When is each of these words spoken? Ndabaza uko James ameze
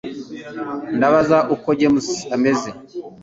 Ndabaza 0.97 1.37
uko 1.55 1.67
James 1.79 2.07
ameze 2.35 2.69